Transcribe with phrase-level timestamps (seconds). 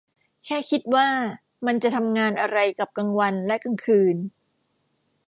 [0.45, 1.07] แค่คิดว่า
[1.65, 4.15] มันจะทำงานอะไรกับกลางวันและกลางคืน!